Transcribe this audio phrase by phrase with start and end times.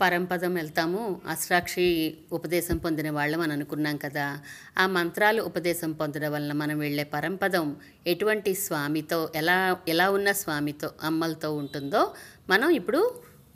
[0.00, 1.20] పరంపదం వెళ్తాము.
[1.28, 4.38] అష్టాక్షి ఉపదేశం పొందిన వాళ్ళం అని అనుకున్నాం కదా.
[4.78, 7.76] ఆ మంత్రాలు ఉపదేశం పొందడం వలన మనం వెళ్ళే పరంపదం
[8.06, 12.14] ఎటువంటి స్వామితో ఎలా ఎలా ఉన్న స్వామితో అమ్మలతో ఉంటుందో
[12.50, 13.14] మనం ఇప్పుడు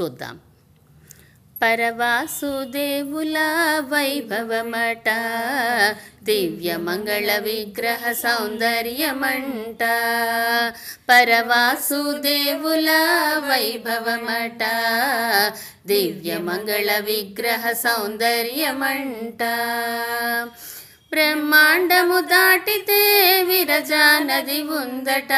[0.00, 0.40] చూద్దాం.
[1.61, 3.37] పరవాసుదేవుల
[3.91, 5.09] వైభవమట
[6.23, 9.83] దివ్య మంగళ విగ్రహ సౌందర్యమంట
[11.09, 12.89] పరవాసుదేవుల
[13.47, 14.63] వైభవమట
[15.87, 19.41] దివ్య మంగళ విగ్రహ సౌందర్యమంట
[21.11, 23.01] బ్రహ్మాండము దాటితే
[23.43, 25.33] విరజా నది ఉందట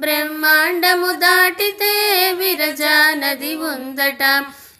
[0.00, 1.92] బ్రహ్మాండము దాటితే
[2.34, 4.22] విరజా నది ఉందట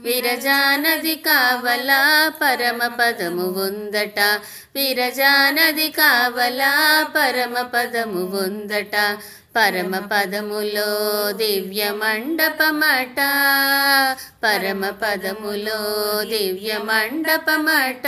[0.03, 4.19] విరజానది కావలా పరమ పదము ఉందట.
[4.75, 6.73] విరజానది కావలా
[7.15, 8.95] పరమ పదము ఉందట.
[9.55, 13.19] పరమ పదములో దివ్య మండపమట
[14.43, 18.07] పరమ పదములో దివ్య మండపమట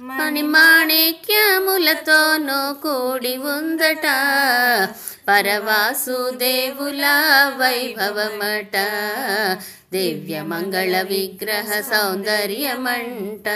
[0.00, 4.06] మణిమాణిక్యములతోనూ కూడి ఉందట.
[5.28, 7.06] పరవాసుదేవుల
[7.56, 8.76] వైభవమట.
[9.92, 13.48] దివ్య మంగళ విగ్రహ సౌందర్యమంట.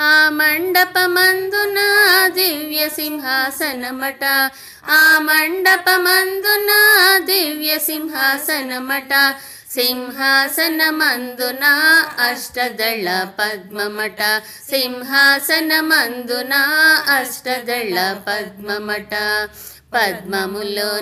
[0.00, 1.78] ఆ మండపమందున
[2.26, 4.50] దివ్య సింహాసనమట.
[4.90, 6.68] ఆ మండపమందున
[7.24, 9.34] దివ్య సింహాసనమట.
[9.74, 11.64] సింహాసనమందున
[12.20, 14.42] అష్టదళ పద్మమట.
[14.70, 16.54] సింహాసనమందున
[17.08, 19.14] అష్టదళ పద్మమట.
[19.94, 20.98] పద్మములో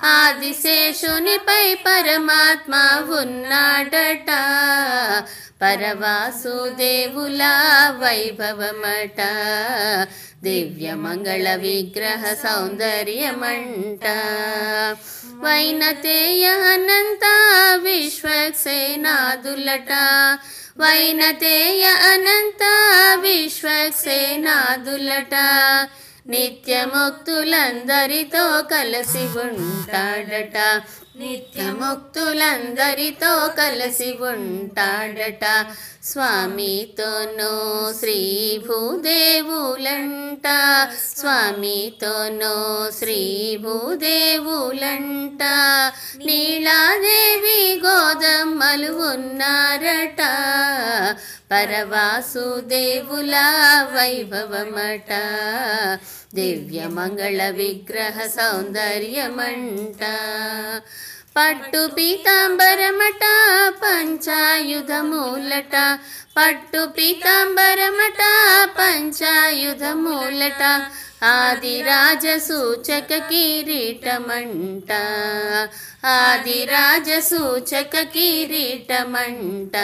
[0.03, 2.75] ఆదిశేషునిపై పరమాత్మ
[3.19, 4.31] ఉన్నాడట.
[5.61, 7.41] పరవాసుదేవుల
[8.01, 9.19] వైభవమట
[10.43, 14.05] దివ్య మంగళ విగ్రహ సౌందర్యమంట.
[15.43, 17.25] వైనతేయ అనంత
[17.83, 19.91] విశ్వక్సేనాదులట
[20.77, 22.63] వైనతేయ అనంత
[23.15, 25.35] విశ్వక్సేనాదులట
[26.27, 30.81] నిత్యముక్తులందరితో కలిసి ఉంటాడట.
[31.21, 35.65] నిత్యముక్తులందరితో కలిసి ఉంటాడట.
[36.03, 40.43] స్వామితోనో శ్రీ భూదేవులంట.
[41.17, 45.39] స్వామితోనో శ్రీ భూదేవులంట.
[46.25, 50.21] నీలాదేవి గోదమ్మలు ఉన్నారట.
[51.50, 53.34] పరవాసుదేవుల
[53.92, 55.12] వైభవమట
[56.34, 60.02] దివ్య మంగళ విగ్రహ సౌందర్యమంట
[61.36, 63.24] పట్టు పీతాంబరమట
[63.82, 65.74] పంచాయుధమూలట
[66.36, 68.22] పట్టు పీతాంబరమట
[68.78, 70.62] పంచాయుధమూలట
[71.26, 74.90] ఆదిరాజ సూచక కిరీటమంట
[76.14, 79.76] ఆదిరాజ సూచక కిరీటమంట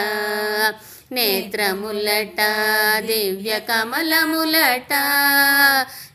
[1.12, 2.36] నేత్రములట
[2.98, 4.92] దివ్య కమలములట.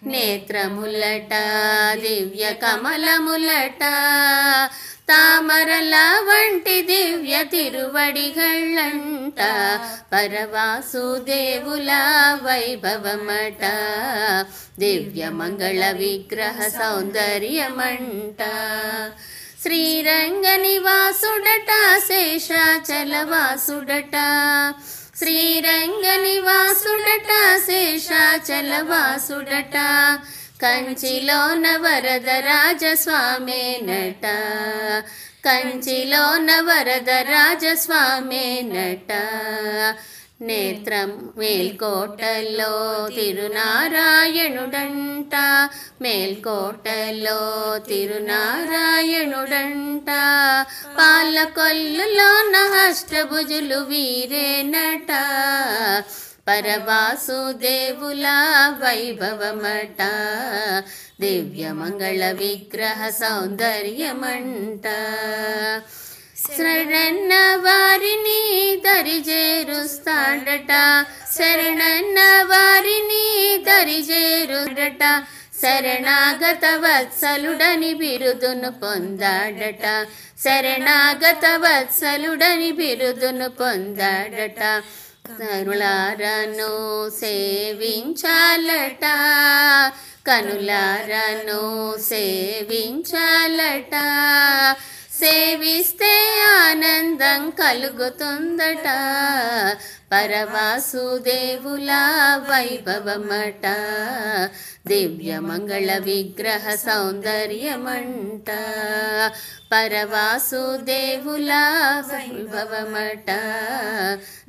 [0.06, 1.30] నేత్రములట
[2.00, 3.80] దివ్య కమలములట.
[5.10, 9.42] తామరల వంటి దివ్య తిరువడిగళ్ళంట.
[10.14, 11.92] పరవాసుదేవుల
[12.44, 13.62] వైభవమట.
[14.80, 18.44] దివ్య మంగళ విగ్రహ సౌందర్యమంట.
[19.64, 24.16] శ్రీరంగ నివాసుడట శేషాచలవాసుడట.
[25.18, 29.78] శ్రీరంగ నివాసుడట శేషాచలవాసుడట.
[30.64, 34.26] కంచిలోన వరద రాజస్వామేనట
[35.46, 39.12] కంచిలోన వరద రాజస్వామేనట
[40.44, 45.32] నేత్రం మేల్కోటలో తిరునారాయణుడంట.
[46.02, 50.06] మేల్కోటలో తిరునారాయణుడంట.
[50.98, 55.12] పాలకొల్లులోన అష్టభుజులు వీరేనట.
[56.48, 58.26] పరవాసుదేవుల
[58.84, 60.12] వైభవమట.
[61.22, 64.88] దివ్య మంగళ విగ్రహ సౌందర్యమంట.
[66.48, 70.72] శరణన్న వారిని దరిజేరుస్తాడట.
[71.36, 75.24] శరణన్న వారిని దరిజేరుడట
[75.62, 80.08] శరణాగత వత్సలుడని బిరుదును పొందాడట.
[80.44, 84.84] శరణాగత వత్సలుడని బిరుదును పొందాడట.
[85.40, 89.06] కనులారను సేవించాలట.
[90.28, 93.96] కనులారను సేవించాలట.
[95.20, 98.86] సేవిస్తే ఆనందం కలుగుతుందట.
[100.12, 101.90] పరవాసుదేవుల
[102.50, 103.66] వైభవమట.
[104.88, 108.50] దివ్య మంగళ విగ్రహ సౌందర్యమంట.
[109.72, 111.50] పరవాసుదేవుల
[112.14, 113.32] వైభవమట.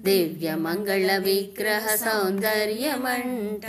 [0.01, 3.67] దివ్య మంగళ విగ్రహ సౌందర్యమంట.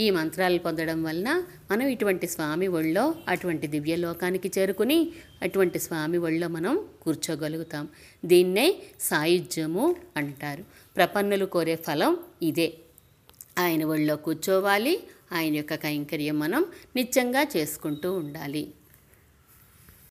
[0.00, 5.12] ఈ మంత్రాలు పొందడం వలన మనం ఇటువంటి స్వామి ఒళ్ళో అటువంటి దివ్యలోకానికి చేరుకుని
[5.42, 7.88] అటువంటి స్వామి ఒళ్ళో మనం కూర్చోగలుగుతాం.
[8.24, 10.64] దీన్నే సాయుధ్యము అంటారు.
[10.96, 12.74] ప్రపన్నులు కోరే ఫలం ఇదే.
[13.58, 15.00] ఆయన ఒళ్ళో కూర్చోవాలి.
[15.32, 16.66] ఆయన యొక్క కైంకర్యం మనం
[16.96, 18.74] నిత్యంగా చేసుకుంటూ ఉండాలి.